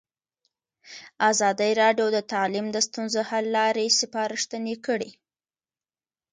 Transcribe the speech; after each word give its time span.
ازادي 1.29 1.71
راډیو 1.81 2.07
د 2.15 2.17
تعلیم 2.31 2.65
د 2.71 2.77
ستونزو 2.87 3.21
حل 3.29 3.45
لارې 3.57 3.85
سپارښتنې 3.99 4.75
کړي. 4.85 5.11